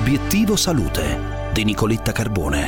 [0.00, 2.66] Obiettivo Salute di Nicoletta Carbone.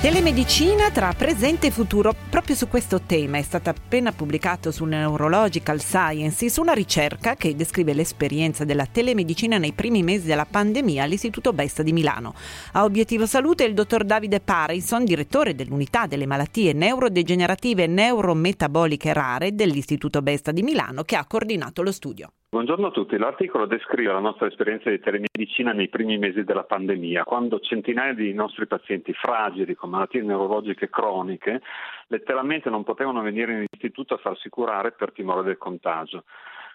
[0.00, 2.14] Telemedicina tra presente e futuro.
[2.30, 7.92] Proprio su questo tema è stato appena pubblicato su Neurological Sciences una ricerca che descrive
[7.92, 12.34] l'esperienza della telemedicina nei primi mesi della pandemia all'Istituto Besta di Milano.
[12.72, 19.54] A obiettivo salute il dottor Davide Parison, direttore dell'unità delle malattie neurodegenerative e neurometaboliche rare
[19.54, 22.30] dell'Istituto Besta di Milano, che ha coordinato lo studio.
[22.54, 27.24] Buongiorno a tutti, l'articolo descrive la nostra esperienza di telemedicina nei primi mesi della pandemia,
[27.24, 31.60] quando centinaia di nostri pazienti fragili con malattie neurologiche croniche
[32.06, 36.22] letteralmente non potevano venire in istituto a farsi curare per timore del contagio.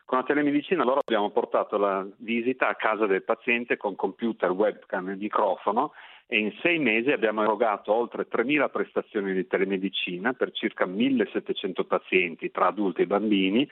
[0.04, 5.08] Con la telemedicina allora abbiamo portato la visita a casa del paziente con computer, webcam
[5.08, 5.94] e microfono
[6.32, 12.52] e in sei mesi abbiamo erogato oltre 3.000 prestazioni di telemedicina per circa 1.700 pazienti
[12.52, 13.68] tra adulti e bambini.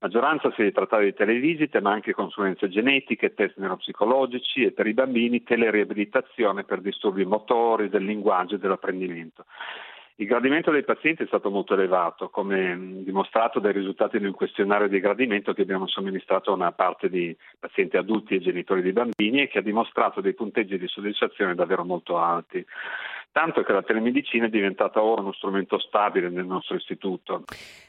[0.00, 5.42] Maggioranza si trattava di televisite ma anche consulenze genetiche, test neuropsicologici e per i bambini
[5.42, 9.44] teleriabilitazione per disturbi motori, del linguaggio e dell'apprendimento.
[10.20, 14.88] Il gradimento dei pazienti è stato molto elevato, come dimostrato dai risultati di un questionario
[14.88, 19.42] di gradimento che abbiamo somministrato a una parte di pazienti adulti e genitori di bambini
[19.42, 22.64] e che ha dimostrato dei punteggi di soddisfazione davvero molto alti
[23.38, 27.44] tanto che la telemedicina è diventata ora uno strumento stabile nel nostro istituto.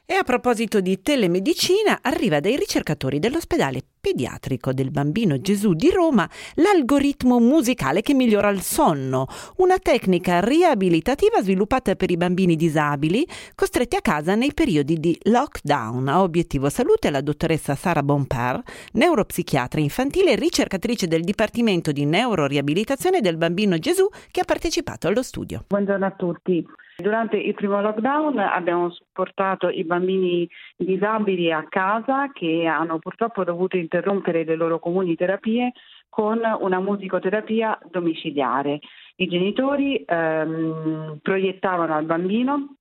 [0.06, 6.30] E a proposito di telemedicina, arriva dai ricercatori dell'ospedale pediatrico del bambino Gesù di Roma
[6.56, 13.96] l'algoritmo musicale che migliora il sonno, una tecnica riabilitativa sviluppata per i bambini disabili costretti
[13.96, 16.08] a casa nei periodi di lockdown.
[16.08, 18.62] A obiettivo salute la dottoressa Sara Bonpar,
[18.94, 25.24] neuropsichiatra infantile e ricercatrice del Dipartimento di Neuroriabilitazione del bambino Gesù che ha partecipato allo
[25.24, 25.66] studio.
[25.68, 26.66] Buongiorno a tutti.
[27.00, 30.46] Durante il primo lockdown abbiamo supportato i bambini
[30.76, 35.72] disabili a casa che hanno purtroppo dovuto interrompere le loro comuni terapie
[36.10, 38.80] con una musicoterapia domiciliare.
[39.16, 42.76] I genitori ehm, proiettavano al bambino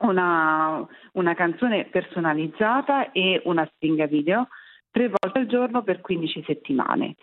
[0.00, 4.48] una, una canzone personalizzata e una stringa video
[4.90, 7.14] tre volte al giorno per 15 settimane.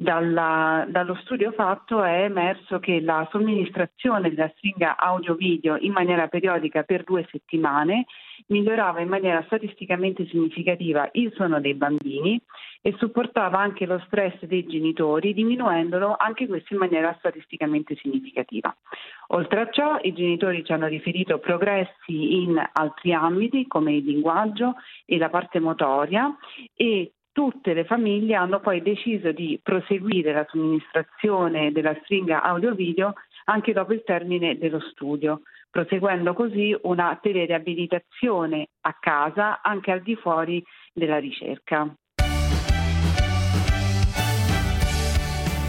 [0.00, 6.84] Dalla, dallo studio fatto è emerso che la somministrazione della stringa audio-video in maniera periodica
[6.84, 8.04] per due settimane
[8.46, 12.40] migliorava in maniera statisticamente significativa il sonno dei bambini
[12.80, 18.72] e supportava anche lo stress dei genitori, diminuendolo anche questo in maniera statisticamente significativa.
[19.30, 24.76] Oltre a ciò, i genitori ci hanno riferito progressi in altri ambiti come il linguaggio
[25.04, 26.32] e la parte motoria
[26.76, 33.12] e tutte le famiglie hanno poi deciso di proseguire la somministrazione della stringa audio-video
[33.44, 40.16] anche dopo il termine dello studio, proseguendo così una telereabilitazione a casa anche al di
[40.16, 40.60] fuori
[40.92, 41.88] della ricerca.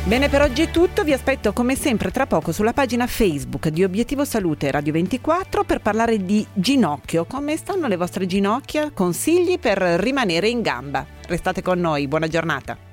[0.10, 1.04] Bene, per oggi è tutto.
[1.04, 5.82] Vi aspetto come sempre tra poco sulla pagina Facebook di Obiettivo Salute Radio 24 per
[5.82, 7.26] parlare di ginocchio.
[7.26, 8.90] Come stanno le vostre ginocchia?
[8.92, 11.06] Consigli per rimanere in gamba.
[11.28, 12.89] Restate con noi, buona giornata.